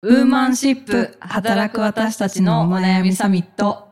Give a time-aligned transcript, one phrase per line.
[0.00, 3.88] ウーマンシップ働く私たちのお悩みサミット。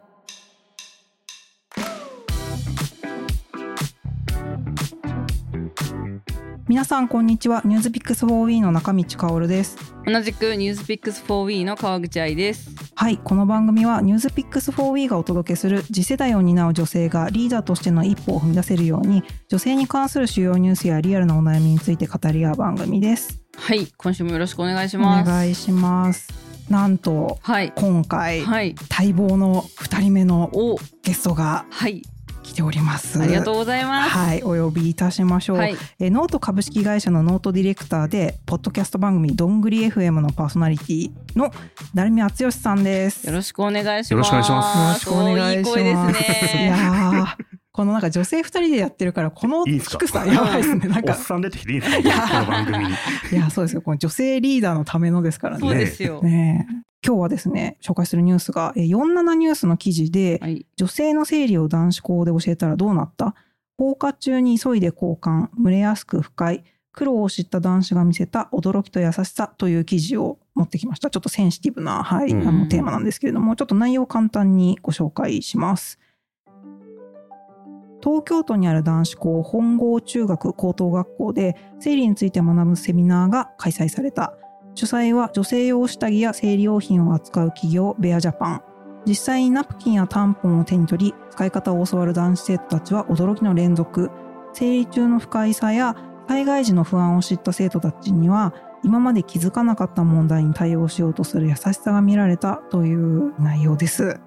[6.69, 12.71] 皆さんこんにちはニュースピックス 4W の中道香です同じくニュースピックス 4W の川口愛です。
[12.95, 25.31] はいこの番組はニュースピックス 4W がお届けする次世代を担う女性がリーダーとしての一歩を踏み出せるように女性に関する主要ニュースやリアルなお悩みについて語り合う番組ですはい、今週もよろしくお願いしおます。
[25.31, 26.29] 願いします
[26.69, 27.73] なんとはい。
[27.77, 28.75] 今回、はい。
[28.91, 32.03] 待望の2人目のお、ゲストがはい。
[32.43, 34.11] 来ておりますありがとうございます。
[34.11, 35.77] はい、お呼びいたしましょう、はい。
[35.99, 41.51] えーノート株式会社のノートディレクターでポッドキャスト番組どんぐり FM のパーソナリティの
[41.93, 44.13] 成見敦義さんですよろしくお願いします。
[44.13, 47.37] よろしくお願いしますよろしくお願いしますおいい声ですいや
[47.77, 49.99] このなんか女性二人でやってるからこのいいんすか？
[49.99, 50.89] 低さやばいですね。
[50.89, 51.99] なんかおっさん出てきていいんですか？
[51.99, 52.15] いや。
[52.17, 52.91] この番組に。
[52.91, 53.83] いやそうですよ。
[53.83, 56.23] この女性リーダーのためのですからそうねですよ。
[56.23, 56.67] ね。
[56.71, 56.75] え
[57.07, 60.65] 今日はですね紹介するニュースがえー47ニュースの記事ではい。
[60.77, 63.35] 女性の生理を男子校で教えたらどうなった？
[63.77, 71.11] 放課中に急いで交換蒸れやすく不快苦労を知った男子が見せた驚きと優しさという記事を持ってきました。
[71.11, 72.49] ちょっとセンシティブな、はいうん。
[72.49, 75.99] あのテーマなんですけれどもちょっと内容を簡単にご紹介します
[78.03, 84.35] 東京都にある男子校本郷中学高等学校で生理について学ぶセミナーが開催された。
[84.75, 88.63] 主催は女性用下着や生理用品を扱う企業ベアジャパン。
[89.07, 94.11] 実際にナプキンやタンポンを手に取り使い方を教わる男子生徒たちは驚きの連続。
[94.53, 95.97] 生理中の不快さや
[96.29, 98.53] 災害時の不安を知った生徒たちには
[98.83, 104.21] 今まで気づかなかった問題に対応しようとする優しさが見られたという内容です。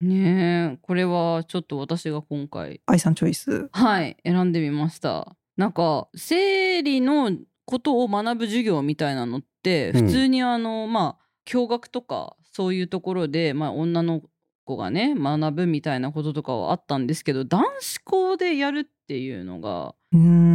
[0.00, 3.68] ねえ、これはちょっと私が今回、愛さんチョイス。
[3.72, 5.36] はい、選んでみました。
[5.56, 7.32] なんか、生理の
[7.64, 14.22] ことを学ぶ授業みたいなのって、うん普通にあの、まあ、教学とか、そういうところで、まあ、女の
[14.64, 19.96] 子がね、学ぶみたいなこととかはあったんですけど、男子校でやるっていうのが、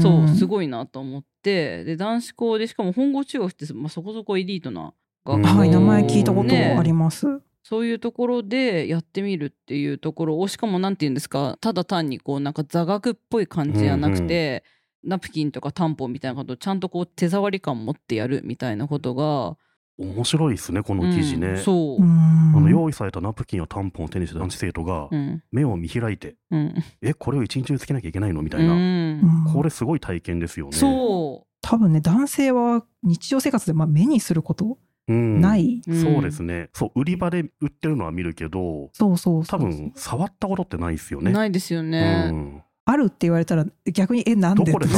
[0.02, 0.48] そう、すい。
[0.48, 4.94] ごいなと思って、で、男子校で、しかも本郷中学って、まあ、そこそこエリートな
[5.26, 7.42] 学校、はい、名前聞いたことねあります。
[7.64, 14.64] そういうところでやってみるっていうところをしかもなんて言うんですかただ単にこうなんか座学っぽい感じじゃなくて、
[15.04, 19.58] ナプキンとかタンポンみたいなことをちゃんとこう手触り感持ってやるみたいなことが、
[19.98, 21.50] 面白いですね、この記事ね。
[21.50, 22.02] うんそう。
[22.02, 22.54] う、ん。
[22.56, 25.44] あの用意されたナプキンやタンポンを手にした男子生徒がうん。
[25.52, 28.42] 目を見開いて、うんえ、これを一日中つけなきゃいけないの？
[28.42, 28.74] みたういな。
[28.74, 29.46] ん。
[29.54, 30.74] これすごい体験ですよね。
[30.74, 34.78] そ多分ね男性は日常生活でまあ目にすること
[35.08, 35.42] うん。
[35.42, 36.70] ない、う、そうですね。
[36.74, 41.32] そう、売り場で売ってるのは見るけど、そうそうそう多分触ったことってないですよね。
[41.32, 42.64] ないですよね、うん。
[42.86, 44.66] あるって言われたら逆にえなんで？
[44.66, 44.88] どこで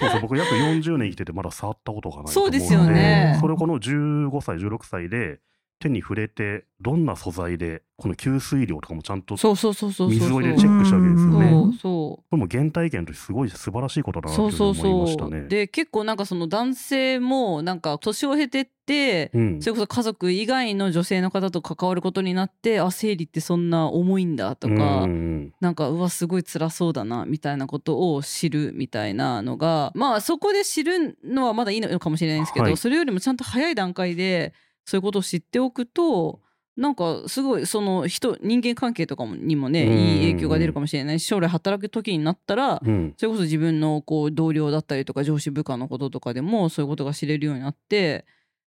[0.00, 3.36] そうそう僕約40年生きててまだ触ったことがないと思そうですよね。
[3.40, 5.40] それをこの15歳16歳で
[5.80, 10.18] 手に触れてどんな素材でこの吸水量とかもちゃんとそうそうそうそうそう。
[10.18, 11.50] 水を入れてチェックしたわけですよね。
[11.50, 12.30] そうそう。
[12.30, 15.48] これも原体験としてすごい素晴らしいことだなと思いまそうそう、したね。
[15.48, 19.62] で結構なんかその男性もなんか年を経てって、うん。
[19.62, 25.52] それこそ家族以外の女性の方と関わることになってあ生理ってそんな重いんだとか、うん。
[25.60, 32.76] なんかうわすごい辛そうだなみたいなことを知るみたいなのがまあそこで知るのはまだいいのかもしれないんですけど、はい。
[32.76, 34.54] それよりもちゃんと早い段階で
[34.84, 36.40] そういうことを知っておくと
[36.76, 43.14] なんかすごいその人人間関係とかもにもねうんいい影響が出るかもしれないし将来働く時になったらうん。
[43.18, 48.24] それこそ自分のこう同僚だったりとか上司部下のこととかでもそういうことが知れるようになって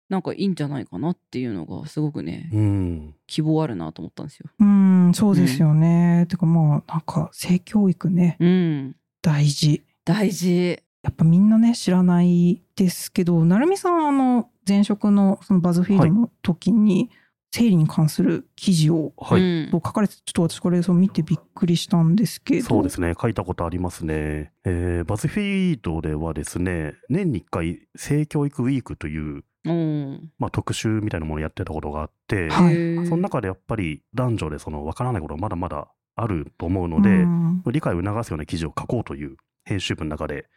[0.10, 3.16] なんかいいんじゃないかなっていうのがすごくねうん。
[3.28, 4.50] 希望あるなと思ったんですよ。
[4.60, 8.36] うんそうですよね、てかまあなんか性教育ね。
[8.42, 9.84] うん、大事。
[10.04, 10.80] 大事。
[11.04, 17.10] やっぱみんなね知らないですけど成美さんはあの前職のそのバズフィードの時に、
[17.54, 22.66] 生理に関する記事をはい、うん書かれてちょっと私これそう見てびっくりしたんですけど。
[22.66, 23.14] そうですね。
[23.22, 24.54] 書いたことありますね。
[24.64, 33.06] えーバズフィードではですね年に1回性教育ウィークという、うんまあ、特集みたいなものをやってたことがあって、はい。
[33.08, 37.64] その中でやっぱり男女でその分からないことがまだまだあると思うので、うん。
[37.72, 39.36] 理解を促すような記事を書こうという
[39.66, 40.48] 編集部の中で、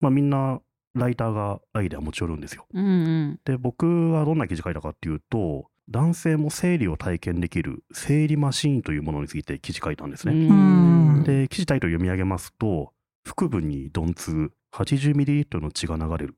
[0.00, 0.60] まあ、みんな
[0.94, 2.66] ライターがアイデアを持ち寄るんですよ。
[2.72, 10.34] うんうんで僕はどんな記事書いたかっていうと男性も生理を体験できる生理マシーンというものについて記事書いたんですね。
[10.34, 12.92] んで記事タイトル読み上げますと
[13.24, 16.36] 腹部に鈍痛 80ml の血が流れる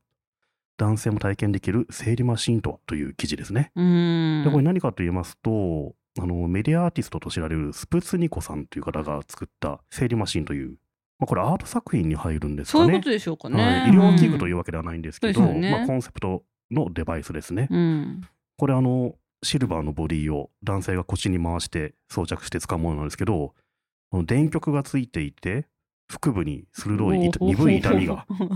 [0.77, 3.71] 男性も体験できる生理マシーンとはという記事ですね。
[3.75, 10.75] うんでこれ何かと言いますとあのメディアアーティストと知られるスプツニコさんという方が作った生理マシンという
[11.19, 12.85] まあ、これアート作品に入るんですかね。
[12.85, 13.61] そういうことでしょうかね。
[13.61, 17.67] はい、医療器具といううわけではないんですけど、そうですよねまあ、コンセプトのデバイスですね。
[17.77, 18.21] ん。
[18.57, 23.53] これあのシルバーのボディを男性が腰に回して装着して使うものなんですけど
[24.25, 25.67] 電極がついていて
[26.09, 28.51] 腹部に鋭い痛鈍い痛みが出る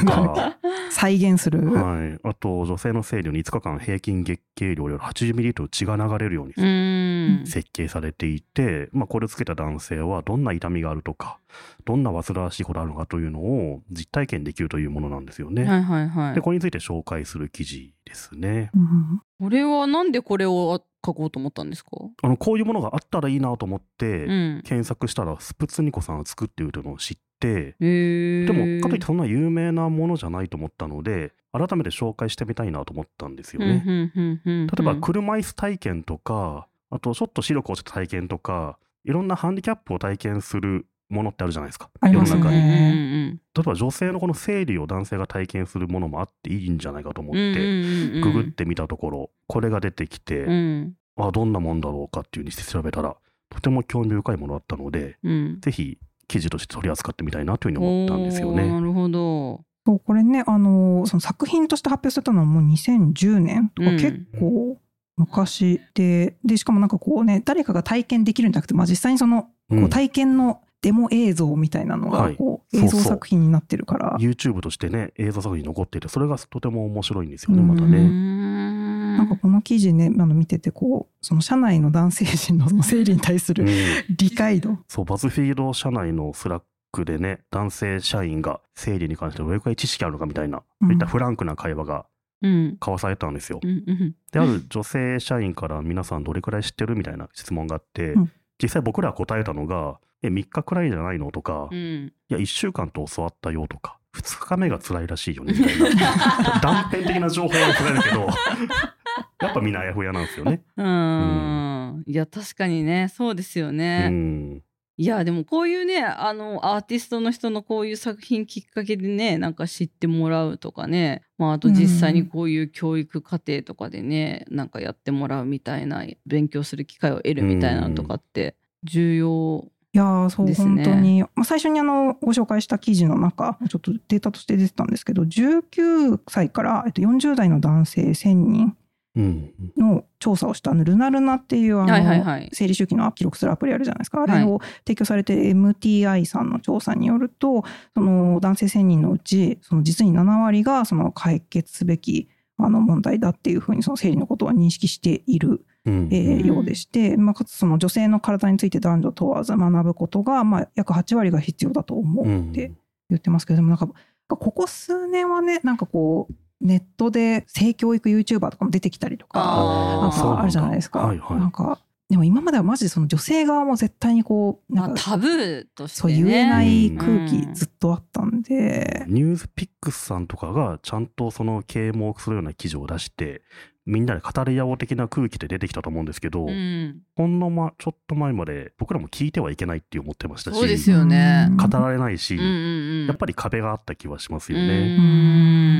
[0.00, 0.58] とか、
[0.90, 1.72] 再現する。
[1.72, 7.46] はい、あと女性の生理に5日間平均月経量より 80ml 血が流れるようにうん。
[7.46, 11.38] 設計されていて、まあ、これをつけた男性はどんな痛みがあるとか
[11.84, 15.64] どんな煩わしいことがあるのかというのを実体験できるというものなんですよね。
[15.64, 16.40] はいはいはいで。
[16.40, 18.70] これについて紹介する記事ですね。
[18.74, 21.90] うんこれはなんでこれを書こうと思ったんですか？
[22.22, 24.62] あのこういうものがあったらいいなと思って、うん。
[24.64, 34.10] 検索したらスプツニコさんが作っているのを知ってでもかといってそんな有名なものじゃないと思ったので改めて紹介してみたいなと思ったんですよね。
[34.44, 41.90] 例えば車椅子体験とかあとちょっと視力落ちた体験とかいろんなハンディキャップを体験するものってあるじゃないですか。
[42.00, 42.38] ありますね。
[42.38, 42.62] 世の中に。
[42.62, 50.94] ね例えば女性のこの生理を男性が体験するものもあっていいんじゃないかと思って、てググってみたところこれが出てきて、うん。
[51.16, 53.16] あどんなもんだろうかっていうふうにして調べたら
[53.50, 55.60] とても興味深いものだったのでうん。
[55.60, 58.70] ぜひ記事として取り扱ってみたいなというふうに思ったんですよね。
[58.70, 59.64] なるほど。
[59.86, 63.96] そうこれねあのその作品として発表されたのはもう2010年とかうん。
[63.96, 64.78] 結構
[65.16, 69.84] 昔で、でしかもなんかこうね誰かが体験できるんじゃなくて、まあ、実際にそのこうん。
[69.84, 72.36] う体験のデモ映像みたいなのがはい。
[72.36, 77.68] こう映像作品になってるから、YouTube としてね映像作品に残っていてそれがとても面白いんですよねうん。
[77.68, 77.98] またね。
[78.06, 84.16] んなんかこの記事ねあの見ててこうその社内の男性陣のその 生理に対するうん。
[84.16, 90.88] 理解度、そうバズフィード社内のスラックでね男性社員が生理に関してどれくらい知識あるのかみたいな、うん。
[90.88, 92.06] そういったフランクな会話が
[92.40, 92.76] うん。
[92.80, 93.58] 交わされたんですよ。
[93.62, 98.30] うんうんである女性社員から皆さんどれくらい知ってるみたいな質問があって、うん。
[98.62, 105.90] 実際僕ら答えたのが「え3日くらいじゃないの?」とか、いうんや1週間と教わったよ」とか「2日目が辛いらしいよね」みたいな。
[106.60, 108.28] 断片的な情報は伝えるけど
[109.40, 110.62] やっぱみんなあやふやなんですよね。
[110.76, 112.04] うーん。
[112.06, 114.62] いや確かにねそうですようね、ん。
[114.96, 130.54] いやでもこういうねあのアーティストの人のこういう作品きっかけでねなんか知ってもらうとかね、まあ、あと実際にこういう教育課程とかでねなんかやってもらうみたいな勉強する機会を得るみたいなのとかって重要いやーそう、ね。
[130.54, 138.76] 本当に、まあ、最初にあのご紹介した記事の中ちょっとデータとして出てたんですけど19歳から、えっと、40代の男性1000人
[139.16, 139.52] うん。
[139.76, 144.18] の調査をしたルナルナっていうあの、生理周期の記録するアプリあるじゃないですか。
[144.18, 144.38] あはい。
[144.38, 147.64] れを提供されて MTI さんの調査によると
[147.94, 152.28] その男性1000人のうちその実に7割がその解決すべき
[152.58, 156.46] あの問題だっていうふうにその生理のことは認識しているうんえーうん。
[156.46, 162.50] ようでして、まあ、かつその女性の体について男女問わず学ぶことが、まあ、約8割が必要だと思ううん。
[162.50, 162.72] って
[163.10, 163.88] 言ってますけど、でもなんか
[164.28, 171.00] ここ数年はねなんかこうネットで性教育 YouTuber とかも出てきたりとかなんかあるじゃないですか。
[171.00, 171.38] はいはい。
[171.38, 180.26] なんかでも今まではマジでその女性側も絶対にこうなんかまあタブーとしてそうね言えない空気うんずっとあったんで、ニュースピックスさん。
[180.26, 181.06] とかがちゃん。
[181.06, 183.42] とその啓蒙するような記事を出して
[183.88, 187.00] みんなで語り合おう的な空気で出てきたと思うんですけど、うん。
[187.16, 191.46] ほんの、ま、ちょっと前まで僕らも聞いてはいけないって思ってましたしそうですよね。
[191.48, 193.06] うん語られないし、うんうんうん。
[193.06, 194.96] やっぱり壁があった気はしますようね。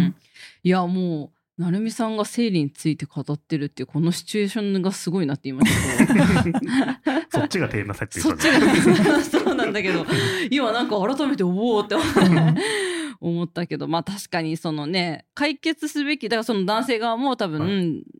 [0.08, 0.14] ん。
[0.62, 7.00] いやもう成美さんが生理について語ってるっていうこのシチュエーションがすごいなって言いました。
[7.40, 10.06] そっちがテーマ設定そっちがそうなんだけど。
[10.50, 12.06] 今なんか改めておおって思っ
[13.52, 17.66] たけどまあ確かにそのね解決すべきだからその男性側も多分、は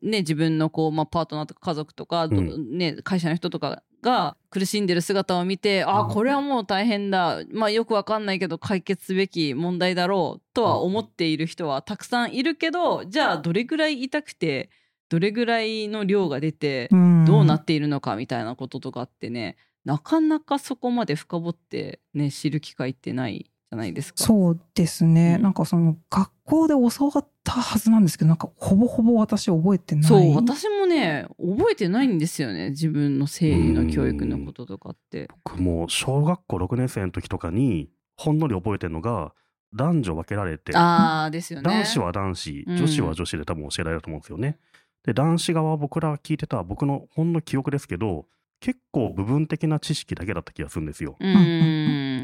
[0.01, 2.77] ね自分のこう、まあ、パートナーとか家族とか、どうん。
[2.77, 7.41] ね、会社の人とかが苦しんでる姿を見て、あこれはもう大変だ。
[7.51, 14.69] まあよくわかんないけど解決すべき問題だろうとは思っている人はたくさんいるけどじゃあどれぐらい痛くて
[15.09, 17.25] どれぐらいの量が出て、ん。
[17.25, 24.23] どうなっているのかみたいなこととかってねなかなかそこまで深掘ってね知る機会ってないじゃないですか。
[24.23, 35.29] そうですね、うんなんかその学校で教わったはずなんですけどなんかほぼほぼ私覚えてないそう私もね覚えてないんですよね自分の生理の教育のこととかって。
[35.45, 39.33] 僕も小学校6年生の時とかにほんのり覚えてるのが
[39.73, 41.69] 男女分けられてああですよね。
[41.69, 44.57] 男子は男子うん女子は女子で多分教えられると思うんですよね。
[45.03, 48.25] で男子側は僕ら聞いてた僕のほんの記憶ですけど
[48.59, 51.17] 結構部分的な知識だけだった気がするんですよ。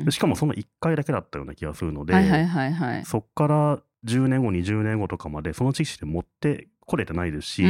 [0.09, 2.13] しかもその1回だけだったような気がするので。
[3.05, 7.63] そっから10年後20年後とかまでその知識で持ってこれてないですし。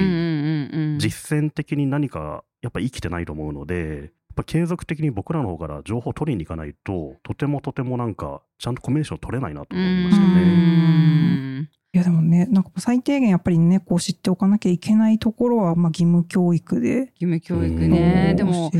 [0.97, 11.69] 実践的に何かやっぱ生きてないと思うのでぱ継続的に僕らの方から情報を取りに行かないと、とてもとてもなんか、ちゃんとコミュニケーション取れないなと思いましたうね。
[11.95, 18.27] んいやでもね、なんか最低限やっぱりね、こう知っておかなきゃいけないところは、まあ義務教育で、義務教育うんね。
[18.31, 18.71] うんでも。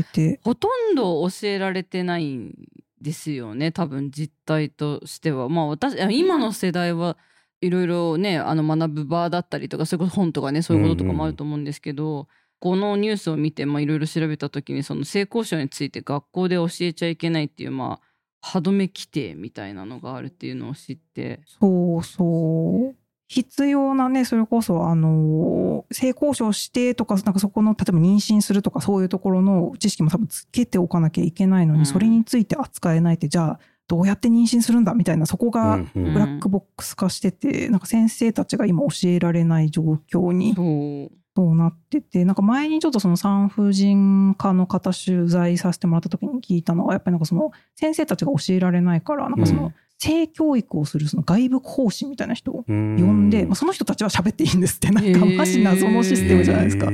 [0.42, 2.54] ほとんど教えられてないん
[3.00, 7.16] ですよね多分実態としてはまあ私あ今の世代は
[7.60, 18.06] いろいろねあの学ぶ場だったりとかそれこそ本とかねそういうこととかもあると思うんですけど、このニュースを見てまあいろいろ調べた時にその性交渉について学校で教えちゃいけないっていうまあ
[18.40, 22.96] 歯止め規定みたいなのがあるっていうのを知ってそうそう。
[23.28, 31.86] 必要なね、それこそ、あの、性交渉してとか、なんかそこの、例えば妊娠するとか、そういうところの知識も多分つけておかなきゃいけないのに、うん。
[31.86, 34.94] それについて扱えないって、じゃあ、どうやって妊娠するんだ？
[34.94, 36.12] みたいな、そこがうんうん。
[36.12, 41.54] ブラックボックス化してて、なんか先生たちが今教えられない状況にそう。
[41.54, 56.90] なってて、なんか前にちょっとその産婦人科の方取材させてもらった時に聞いたのは、やっぱりなんかその先生たちが教えられないから、なんかそうのん性教育をするその外部講師みたいな人を呼呼んで、まあ、その人たちは喋っていいんですって、なんかマジ謎のシステムじゃないですか。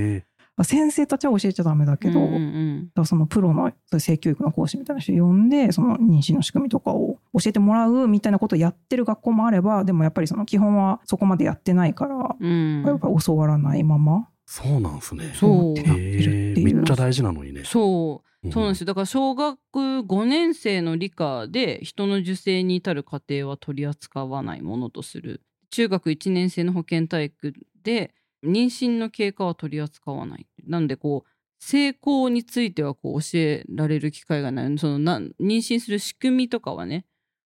[0.54, 15.32] まあ先生たちは教えちゃダメだけど、うんうんだかうんらそのプロの性教育の講師みたいな人呼んで、その妊娠の仕組みとかを教えてもらうみたいなことをやってる学校もあれば、でもやっぱりその基本はそこまでやってないから、うんやっぱり教わらないまま、そうなんですね。
[15.34, 16.76] そうってなってるっていう。
[16.76, 17.62] めっちゃ大事なのにね。
[17.64, 18.86] そうそうなんですよ。
[18.86, 19.58] だから小学
[20.04, 25.42] 5年生の理科で人の受精に至る過程は取り扱わないものとする。
[25.70, 28.12] 中学1年生の保健体育で
[28.44, 30.46] 妊娠の経過は取り扱わない。
[30.66, 31.30] なのでこう
[31.60, 34.78] 成功についてはこう教えられる機会がない。
[34.78, 37.06] そのな妊娠する仕組みとかはね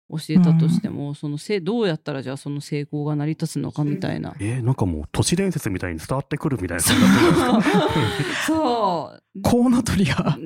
[0.09, 4.35] 教えたとしても、そのせどうやったらじゃあその成功が成り立つのかみたいな。
[4.39, 6.83] えーなんかもう都市伝説みたいに伝わってくるみたいな。
[8.45, 9.41] そう。
[9.41, 10.37] コウノトリが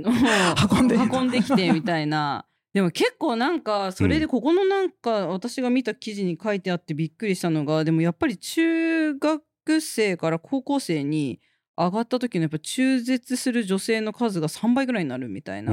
[0.72, 2.46] 運んで運んできてみたいな。
[2.74, 9.42] でも結構なんかそれでここのなんか私が見た記事に書いてあってびっくりしたのがでもやっぱり中学
[9.82, 11.40] 生から高校生に
[11.78, 15.72] 上がった時のやっぱ中絶する女性の数が3倍ぐらいになるみたいな、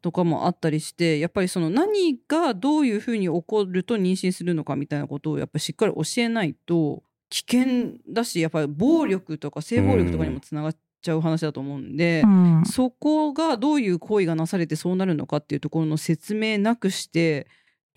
[0.00, 12.22] とかもあったりしてやっぱりその何がどういうふうに起こると妊娠するのかみたいなことをやっぱりしっかり教えないと危険だしやっぱり暴力とか性暴力とかにもつながっちゃう話だと思うんで。
[12.24, 17.46] うんそこがどういう行為がなされてそうなるのかっていうところの説明なくして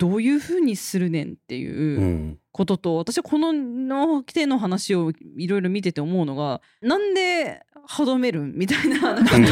[0.02, 9.46] どういうふうにするねんってういうんことと、私はこのの手の話をいろいろ見てて思うのがなんで歯止めるんみたいななんかうん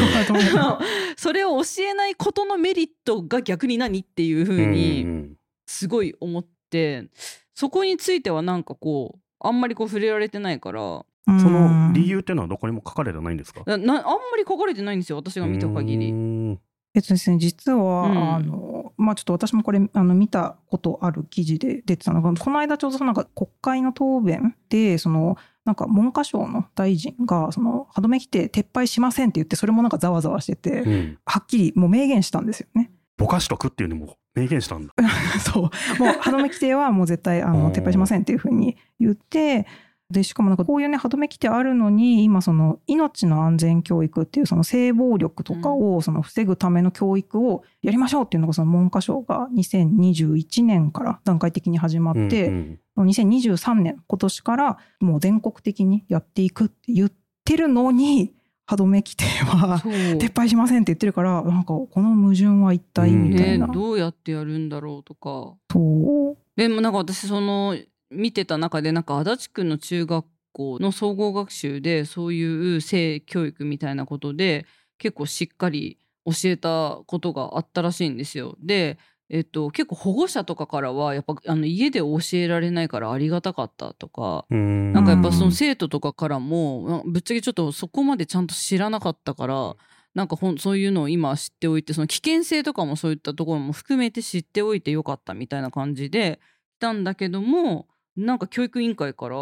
[1.15, 7.07] それを教えないことのメリットが逆に何っていうふううんうにんすごい思って
[7.55, 13.63] そこについてはなんかこうあんまりこう触れられてないからその理由っていうのはどこにも書かれてないんですか？
[13.65, 13.95] あんま
[14.37, 16.59] り書かれてないんですよ私が見た限うり。
[16.95, 32.91] んえっとですね、実は、うんあの、まあちょっと私もこれ、あの、見たことある記事で出てたのが、この間ちょうどなんか国会の答弁で、その、なんか文科省の大臣が、その、歯止め規定撤廃しませんって言って、それもなんかざわざわしてて、うんはっきりもう明言したんですよね。
[33.17, 34.93] ぼかしとくっていうのも明言したんだ。
[35.39, 35.63] そう。
[35.63, 35.71] もう
[36.19, 39.67] 歯止め規定はもう絶対、あおの、ー撤廃しませんっていうふうに言って、
[40.11, 57.11] で、しかもなんかこういうね、歯止め規定あるのに、今その命の安全教育っていうその性暴力とかをその防ぐための教育をやりましょうっていうのがその文科省が2021年から段階的に始まって、うん2023年、今年からもう全国的にやっていくって言っ
[57.43, 58.33] てるのに、
[58.65, 63.67] 歯止め規定は撤廃しませんって言ってるから、なんかこの矛盾は一体みたいね、な。
[63.67, 66.37] どうやってやるんだろうとかそう。
[66.55, 67.75] でもなんか私その
[68.11, 74.65] 見てた中でなんか足立区の中学校の総合学習でそういう性教育みたいなことで
[74.97, 78.55] 結構しっかり教えたことがあったらしいんですよ。
[78.59, 78.97] で
[79.33, 89.75] えっと、結構保護者とかからはやっぱあの家で教えられないからありがたかったとかうんなんかやっぱその生徒とかからもぶっちゃけちょっとそこまでちゃんと知らなかったから
[90.13, 96.41] なんかほんそういうのを今知っておいてその危険性とかもそういったところも含めて知っておいてよかったみたいな感じで
[96.77, 99.35] 来たんだけどもなんか教育委員会から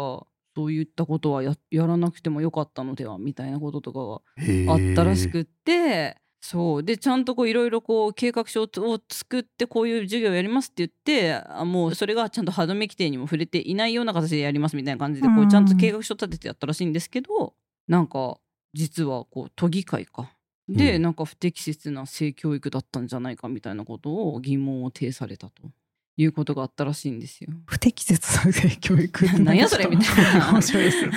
[0.54, 4.22] そういったことはややらなくてもよかったのではみたいなこととか
[4.66, 6.16] があったらしくって。
[6.42, 6.82] そう。
[6.82, 8.68] でちゃんとこういろいろこう計画書を
[9.10, 17.52] 作ってこういう授業をやりますって言ってあもうそれがちゃんと歯止め規定にも触れていないような形でやりますみたいな感じでこううんちゃんと計画書立ててやったらしいんですけど
[17.88, 18.38] なんか
[18.72, 20.30] 実はこう都議会か。
[20.68, 21.02] で、うん。
[21.02, 25.70] なんか不適切な性教育だったんじゃないかみたいなことを疑問を呈されたと
[26.16, 27.50] いうことがあったらしいんですよ。
[27.66, 30.52] 不適切な性教育ってなん やそれみたいな。
[30.52, 31.10] 面白いですよ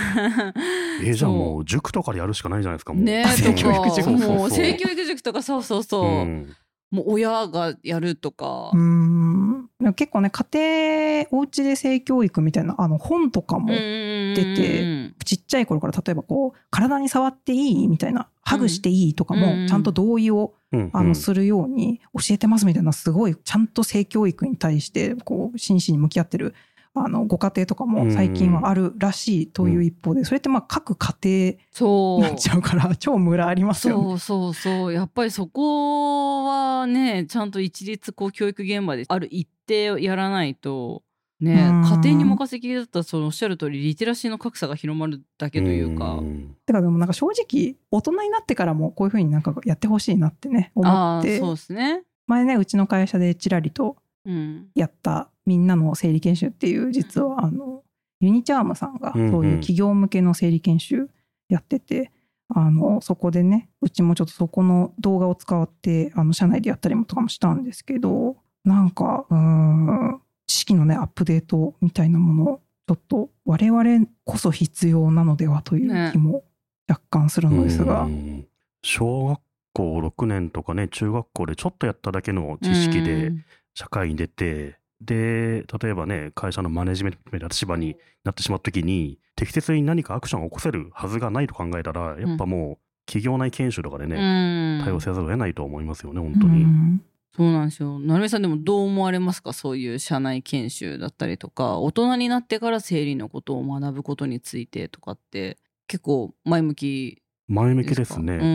[1.03, 3.03] えーじゃあもう塾とかでやるしかないじゃないですかもう。
[3.03, 6.55] ねえ性教育とか 塾もう性教育塾とかそうそうそう、うん
[6.93, 9.69] もう親がやるとか、うーん。
[9.79, 20.89] でも結構ね家庭お家で性教育みたいなあの本とかも、出出てちっちゃい頃から例えばこう体に触っていいみたいなハグしていいとかうんもちゃんと同意を、うん。
[20.93, 26.53] あのするように教えてますみたいなすごいちゃんと性教育に対してこう真摯に向き合ってる
[26.95, 32.19] あのご家庭とかも最近はあるらしいという一方でそれってまあ各家そう。
[32.19, 34.03] 庭になっちゃうから 超ムラありますよね。
[34.03, 34.93] そうそうそう。
[34.93, 41.03] やっぱりそこはねちゃんと一律こう教育現場である一定をやらないと
[41.39, 41.81] ねうん。
[41.83, 49.41] 家庭に任せきりだったらそのおっしゃる通りリテラシーの格差が広まるだけというか、んだからでもなんか正直大人になってからもこういうふうになん。
[49.41, 52.03] かやってほしいなってね思ってそうですね。
[52.27, 57.83] 前ねうちの会社でちらりとうんやったみんなの生理研修っていう実はあの
[58.19, 61.09] ユニチャームさんがそういう企業向けの生理研修
[61.49, 62.11] やってて、
[62.47, 76.43] あのそこでねうちもちょっとそこの動画を使ってあの社内でやったりもとかもしたんですけどなんかうーん知識のねアップデートみたいなものちょっと我々こそ必要なのではという気も
[76.87, 78.47] 若干するのですが、うん
[78.85, 79.39] 小学
[79.71, 83.45] 校6年とかね中学校でちょっとやっただけの知識でうん。
[83.75, 94.85] 社会に出てで例えばね会社のマネジメントみたいな立場になってしまった時に適切に何かアクションを起こせるはずがないと考えたらやっぱもう企業内研修とかでね、うん。
[94.85, 96.63] 対応せざるを得ないと思いますよね本う当に。
[96.63, 97.01] ん
[97.35, 97.99] そうなんですよ。
[97.99, 99.53] なるみさんでもどう思われますか？
[99.53, 101.79] そういう社内研修だったりとか。
[101.79, 105.57] 大人になってから生理のことを学ぶことについてとかって
[105.87, 108.35] 結構前向き前向きですすね。
[108.35, 108.45] ううん。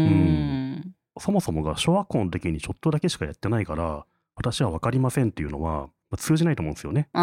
[0.76, 7.08] んそもそもが小学校の時にちょっとだけしかやってないから私は分かりませんっていうのはまあ通じないと思うんですよね。
[7.12, 7.20] 例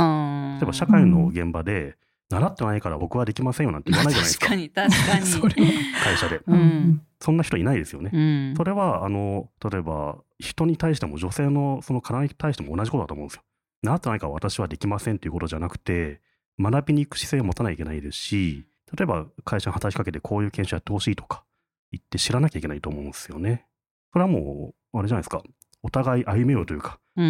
[0.61, 1.97] えば社会の現場で
[2.29, 5.25] 習ってないから僕はできませんよなんて言わないじゃないですか確かに確かに。
[5.27, 5.71] それは
[6.03, 6.41] 会社で。
[6.47, 8.11] うんそんな人いないですよね。
[8.13, 8.17] う
[8.53, 13.43] んそれはあの例えば人に対しても女性のその体に対しても同じことだと思うんですよ。
[13.83, 16.21] 習ってないから私はできませんっていうことじゃなくて
[16.59, 18.65] 学びに行く姿勢を持たなきゃいけないですし
[18.95, 21.43] 例えば会社に働きかけてこういう研修やってほしいとか
[21.91, 23.65] 言って知らなきゃいけないと思うんですよね。
[24.11, 25.43] それはもうあれじゃないですか
[25.83, 27.29] お互い歩めようというかうんう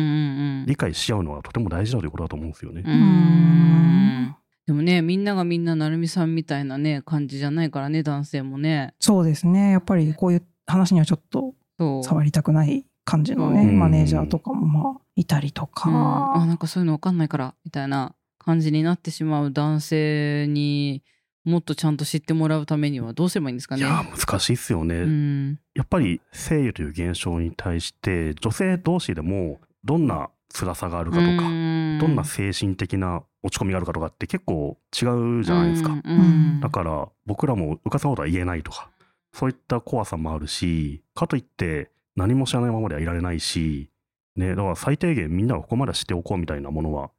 [0.63, 2.83] ん理解し合うのはとても大事だということだと思うんですよね。
[2.85, 2.91] うん。
[2.91, 4.35] うん。
[4.65, 8.93] でもねみんながみんななるみさんみたいなね感じじゃないからね男性もね。
[8.99, 9.71] そうですね。
[9.71, 12.03] やっぱりこういう話にはちょっとそう。
[12.03, 13.79] 触りたくない感じのね、うん。
[13.79, 16.41] マネージャーとかもまあいたりとか、うん。
[16.41, 21.03] あなんかそういうの分かんないからみたいな感じになってしまう男性に
[21.43, 23.81] もっとちゃんと知ってもらうためにはどうすればいいんですかね。
[23.81, 24.95] いやー難しいっすよね。
[24.95, 25.59] うん。
[25.75, 31.99] やっぱり生理という現象に対して女性同士でもどんな辛さがあるかとか、うん。
[31.99, 35.05] どんな精神的な落ち込みがあるかとかって結構違
[35.39, 35.91] うじゃないですか。
[35.91, 38.89] うんうんだから僕らもうかつなことは言えないとか
[39.33, 43.91] そういった怖さもあるしかといって何も知らないままではいられないし、
[44.35, 47.11] ね、だから最低限みんながここまで知っておこうみたいなものは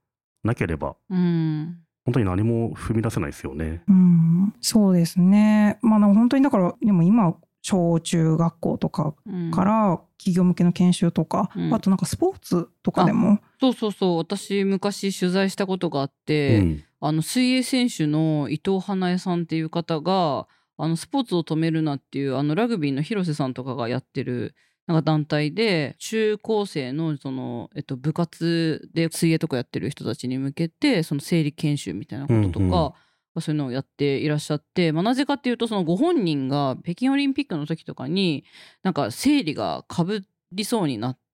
[0.43, 1.79] なければうん。
[2.07, 3.83] 本当に何も踏み出せないですよね。
[3.89, 4.55] うん。
[4.61, 5.79] そうですね。
[5.83, 7.35] まあでも本当にだからでも今
[7.67, 9.51] 小中学校とかうん。
[9.51, 11.75] から企業向けの研修とか、うん。
[11.75, 13.41] あとなんかスポーツとかでも。
[13.61, 14.17] そうそうそう。
[14.19, 16.85] 私昔取材したことがあっうて、ん。
[17.01, 20.47] あの水泳選手の伊藤花江さんっていう方が
[20.79, 24.55] あのスポーツを止めるなっていうあのラグビーの広瀬さんとかがやってる
[24.87, 32.95] なんか団体で中高生のその、えっと、部活で水泳とかやってる人たちに向けてその生理研修みたいなこととか、
[33.41, 38.45] そういうのをやっていらっしゃって、まあ、なぜかっていうとそのご本人が北京オリンピックの時とかに
[38.83, 40.23] なんか生理がかぶ
[40.53, 41.27] りそうになって。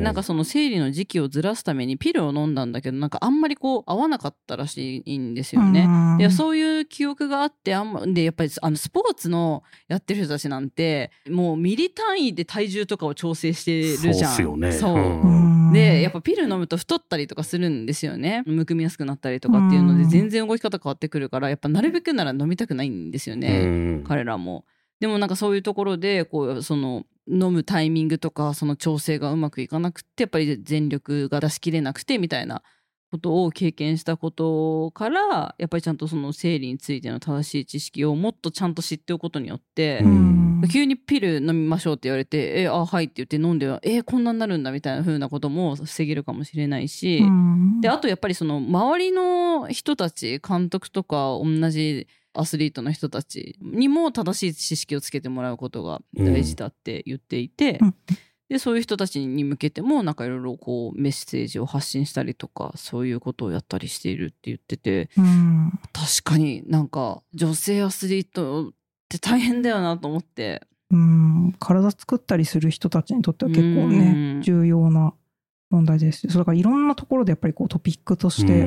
[0.00, 5.84] なんかその生理の時期をずらすためにピルを飲んだんだけどなんかあんまりこう合わなかったらしいんですよね。
[5.86, 14.34] うんでそういう記憶があってあんまでやっぱりあのスポーツのやってる人たちなんてもうミリ単位で体重とかを調整してるじゃん。
[14.34, 23.60] そうねそううんうんでやっぱピル飲むと太ったりとかするんですよねむくみやすくなったりとかっていうのでうん全然動き方変わってくるからやっぱなるべくなら飲みたくないんですよね。
[23.60, 24.64] うん彼らも。
[25.00, 32.62] でもなんかそういうところでこうその飲むタイミングとかその調整がうまくいかなくってやっぱり全力が出し切れなくてみたいな
[33.10, 40.38] ことを経験したことからやっぱりちゃんとその生理についての正しい知識をもっとちゃんと知っておくことによって、うん
[40.72, 47.18] 急にピル飲みましょうって言われて「えあはい」って言って飲んでは「えこんなになるんだ」みたいな風なことも防げるかもしれないし。
[47.18, 57.94] うんであとやっぱりその周りの人たち監督とか同じアスリートの人たちにも正しい知識をつけてもらうことが大事だって言っていて、うん
[58.48, 65.78] でそういう人たちに向けてもなんかいろいろこうメッセージを発信したりとかそういうことをやったりしているって言っててうん。
[65.92, 68.72] 確かになんか女性アスリートっ
[69.08, 70.62] て大変だよなと思って。
[70.90, 71.54] うん。
[71.58, 74.38] 体作ったりする人たちにとっては結構うん。
[74.38, 75.12] ね重要な
[75.70, 76.20] 問題です。
[76.20, 78.66] しそうだからいろんなところでやっぱりこうトピックとして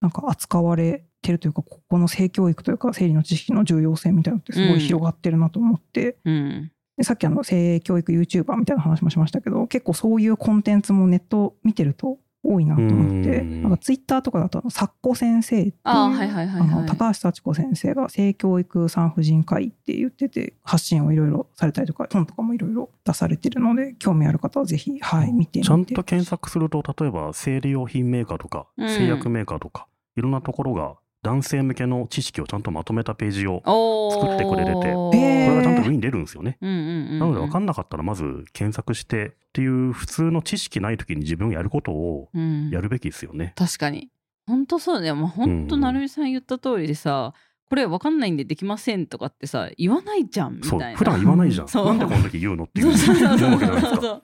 [0.00, 13.62] なんか扱われてるというかここの性教育というか生理の知識の重要性みたいなのってすごい広がってるなと思って、うんでさっきあの性教育 YouTuber みたいな話もしましたけど結構そういうコンテンツもネット見てると多いなと思ってうん。
[13.62, 25.68] なんかツイッターとかだとサッコ先生っていうあーはいはいはいはいあの高橋幸子先生が性教育産婦人科医って言ってて発信をいろいろされたりとか本とかもいろいろ出されてるので興味ある方はぜひ、はい、見てみて。
[25.68, 28.88] ちゃんと検索すると、例えば生理用品メーカーとか、うん。
[28.88, 36.58] 製薬メーカーとか、いろんなところが男性向けの知識をちゃんとまとめたページを、こ作ってくれててへれーがちゃんと上に出るんですよね。
[36.60, 36.80] うんうんう
[37.16, 42.70] ん、なので分かんなかったらまず検索してっていう普通の知識ない時に自分がやることをうん。
[42.70, 43.52] やるべきですよね。
[43.56, 44.10] 確かに。
[44.46, 45.16] 本当そうだよ。
[45.16, 47.34] もう本当うん成美さん言った通りでさ、
[47.68, 50.86] これ分かんないんでできませんとかってさ言わないじゃんみたいな。
[50.86, 51.66] そう普段言わないじゃん。
[51.66, 53.60] なんでこの時言うのっていう そうそうそう思う。
[53.60, 54.00] わけじゃないですか。
[54.00, 54.22] そ う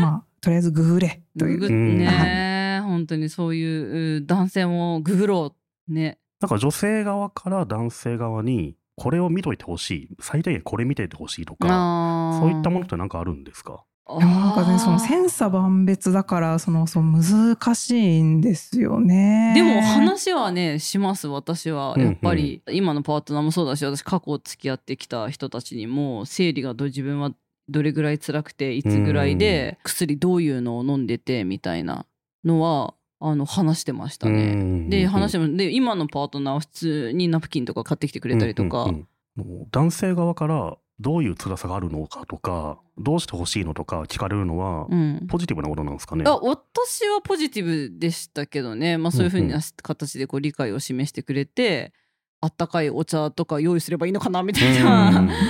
[0.00, 1.58] まあとりあえずググれという。
[1.58, 1.98] ググうん。
[1.98, 6.18] ね本当にそういうう男性もググろうね。
[6.40, 10.08] なんか女性側から男性側にこれを見といてほしい。
[10.20, 13.84] 最低限これ見ていてほしいとかそういったものって何かあるんですか？
[14.08, 19.52] なんかねその千差万別だからそのそう難しいんですよね。
[19.54, 21.94] でも話はねします私は。
[21.94, 22.06] うんうん。
[22.08, 27.30] やっぱり、今のパートナーもそうだし私過去付き合ってきた人たちにも生理がど自分は
[27.68, 32.04] どれぐらい辛くていつぐらいで薬どういうのを飲んでてみたいな
[32.44, 34.88] のはあの話してましたね。
[34.88, 39.08] で話してもで今のパートナーは普通にナプキンとか買ってきてくれたりとか、うんうん
[39.38, 39.46] うん。
[39.46, 45.26] もう男性側からどういう辛さがあるのかとかどうしてほしいのとか聞かれるのはうん。
[45.28, 51.92] ポジティブなことなんですかね、あ私はポジティブでしたけどね、まあ、そういうふうな形でこう理解を示してくれて、
[52.40, 55.30] あったかいお茶とか用意すればいいのかなみたいな、うん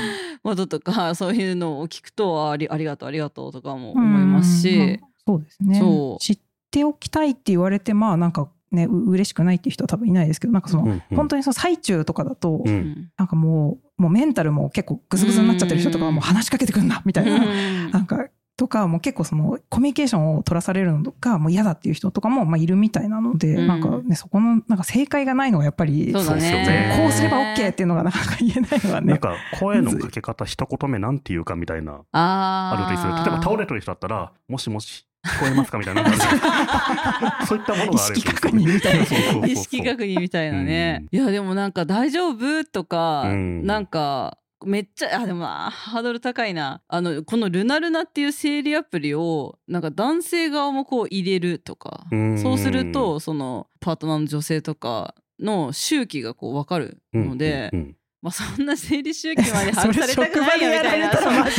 [0.42, 5.78] こととかそういうのを聞くとありありがとうありがとうとかも思いますし、うそうですね。
[5.78, 6.22] そう。
[6.22, 6.38] 知っ
[6.72, 11.02] ておきたいって言われてまあなんかねう嬉しくないっていう人は多分いないですけどなんかその、うんうん。
[11.16, 12.74] 本当にその最中とかだと、ううん。
[12.74, 17.38] んなんかもうもうメンタルも結構グズグズになっちゃってる人とかはもう話しかけてくんなみたいな、
[17.90, 23.66] なんかとかもう結構そのコミュニケーションを取らされるのがもう嫌だっていう人とかもまあいるみたいなので、うん。
[23.66, 26.66] なんかねそこのなんか正解がないのはやっぱりそうですよね。
[26.66, 29.06] ねこうすれば OK っていうのがなかなか言えないのはね。
[29.08, 36.04] なんか声のかけ方一言目なんていうかみたいなああるとするー例えば倒れてる人だったらもしもし聞こえますかみたいな。
[37.46, 39.46] そういったものがある意識確認みたいな。
[39.46, 42.64] 意識確認みたいなね、いやでもなんか大丈夫？
[42.64, 43.64] とか、うん。
[43.64, 46.82] なんかめっちゃあでもあハードル高いな。
[46.88, 52.38] あのこのルナルナっていう生理アプリをなんか男性側もこう入れるとかうん。
[52.38, 61.50] そうするとそのパートナーの女性とかの周期がこう分かるので、うんうんまあそんな生理周期まで把握されたくないよみたいな職場で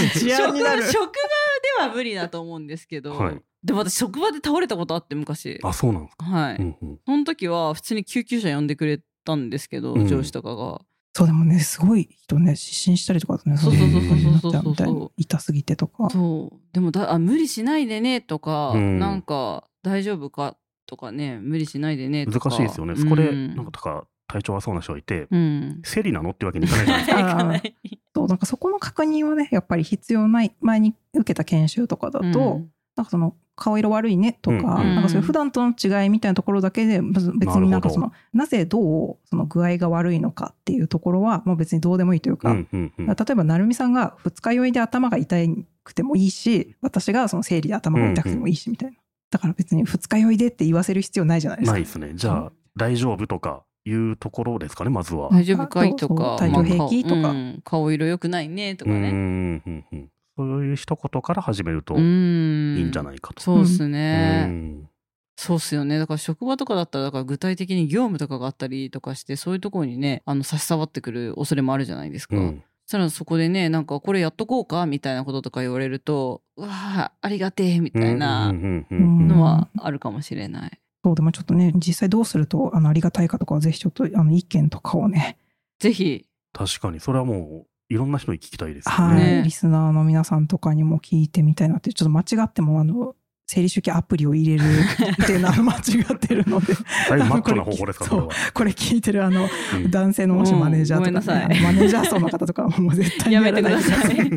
[1.77, 5.59] は無理だと思うんですけど、はいでも私職場で倒れたことあって昔。
[5.63, 6.99] あそうなんですか、はい、うんうん。
[7.05, 10.07] その時は普通に救急車呼んでくれたんですけど、うん。
[10.07, 10.81] 上司とかが。
[11.15, 16.09] そうでもねすごい人ね失神したりとかねそうそうそうそうそうちゃうみたいに痛すぎてとか。
[16.09, 16.59] そう。
[16.73, 18.99] でもだあ無理しないでねとか、うん。
[18.99, 22.49] なんか大丈夫かとかね無理しないでねとか。
[22.49, 22.95] 難しいですよね。
[22.95, 23.55] そこでうん。
[23.55, 25.81] なんかとか体調悪そうな人がいて、うん。
[25.83, 27.97] 生理なのってわけにいかないじゃないですか。
[28.15, 32.71] そうなんかそこの確認はねやっぱり必要ない前に受けた研修とかだと、うん。
[32.95, 34.63] なんかその顔色悪いねとか,、うん
[34.95, 43.05] なんかそういう普段との違いみたいなところだけで別別になんかそなのなぜどうその具合が悪いのかっていうところはもう別にどうでもいいというか、うんうんうん。
[43.05, 45.35] 例えば成美さんが二日酔いで頭が痛
[45.83, 48.97] くてもいいし私がその生理で頭が痛くてもいいしみたいな、
[49.29, 51.71] だから別に二日酔いでって言わせる必要ないじゃないですか。
[51.73, 52.11] ないですね。
[52.15, 56.37] じゃあ大丈夫とかいうところですかねまずは、大丈夫かいとか。
[56.39, 57.61] 体調平気とかまあ顔うん。
[57.63, 62.77] 顔色良くないねとかうんねうんうんうんそういう一言から始めるとういん。
[62.77, 64.89] いんじゃないかと、そうっすうね、ん。
[65.35, 65.99] そうっすよね。
[65.99, 72.63] だから職場とかだったらだから具体的に業務とかがあったりとかしてそういうところにねあの差し障ってくる恐れもあるじゃないですか、うん。
[72.85, 80.79] そしたらそこでねなんかこれやっとこうかみたいなこととか言われるとうわあありがてえみたいなのはあるかもしれない。
[81.03, 85.37] そうでもちょっとね実際どうするとあのありがたいかとかはぜひちょっとあの意見とかをね。
[85.79, 86.25] ぜひ。
[86.53, 86.99] 確かに。
[86.99, 89.37] それはもういろんな人に聞きたいですよはい、ね。
[89.37, 94.63] ねリスナーの皆さんとかにも聞いてみたいなってちょっと間違ってもあの生理周期アプリを入れる
[95.21, 95.77] っていうのは間違
[96.13, 96.73] ってるので
[97.09, 99.47] だいぶマッチョな方法ですか、そうここれ聞いてるあの
[99.89, 104.31] 男性のもしマネージャーとか、ねうんごめんなさいマネージャー層の方とかはもう絶対にやめてください。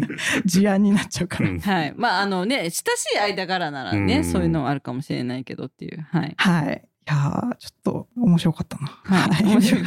[0.45, 1.95] 事案になっちゃうから、うんはい。
[1.97, 2.83] まあ、あのね、親し
[3.15, 6.05] い間柄ならね、うんそういうのはあるかもしれないけどっていう。
[6.11, 6.35] はい。
[6.37, 8.87] はいいやーちょっと面白かったな。
[9.05, 9.45] はい。
[9.45, 9.85] 面白い。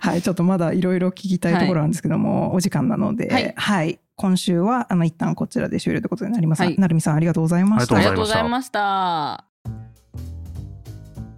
[0.00, 6.62] はい、ちょっとまだいろいろ聞きたいところなんですけども、お時間なので、ははいい、今週はあの一旦こちらで終了ということになります。
[6.62, 7.96] はいなるみさんありがとうございました。
[7.96, 9.49] ありがとうございました。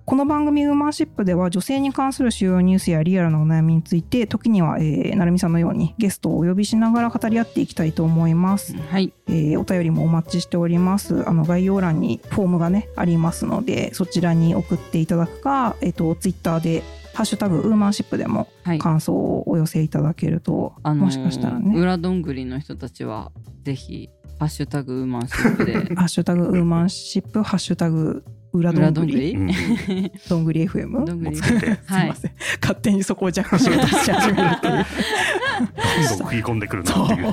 [0.04, 8.76] この番組ウーマンシップでは女性に関する主要ニュースやリアルなお悩みについて時には、えー、なるみさんのようにゲストをお呼びしながら語り合っていきたいと思います。
[8.76, 9.12] はい。
[9.28, 11.28] えーお便りもお待ちしております。
[11.28, 16.82] あの概要欄にフォームがねありますのでそちらに送っていただくか、えっ、とツイッターで
[17.14, 18.78] ハッシュタグウーマンシップでもはい。
[18.78, 21.78] 感想をお寄せいただけると、あのーもしかしたらね。
[21.78, 23.30] 裏どんぐりの人たちは、
[23.62, 25.74] ぜひ、ハッシュタグウーマンシップで。
[25.94, 29.32] ハッシュタグウーマンシップハッシュタグ裏ど裏んぐり？
[29.32, 29.54] どんぐり？
[29.94, 31.36] うん どんぐり FM どんぐり。
[31.36, 31.76] もつけて、すい
[32.08, 34.72] ません、勝手にそこをジャックしようとし始めるっていう。
[34.72, 37.32] どんどん食い込んでくるなっていう。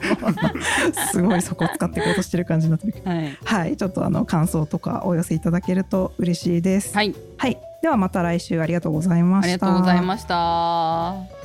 [1.12, 3.10] すごいそこを使っていこうとしてる感じになってるけど。
[3.10, 3.38] はい。
[3.44, 3.78] はい。
[3.78, 6.96] ちょっとあの感想とかお寄せいただけると嬉しいです。
[6.96, 7.14] はい。
[7.38, 9.54] はい、ではまた来週ありがとうございました。
[9.54, 11.39] ありがとうございました。